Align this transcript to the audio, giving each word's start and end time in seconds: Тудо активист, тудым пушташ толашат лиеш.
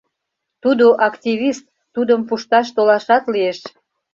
Тудо 0.63 0.85
активист, 1.07 1.65
тудым 1.95 2.21
пушташ 2.27 2.67
толашат 2.75 3.23
лиеш. 3.33 3.59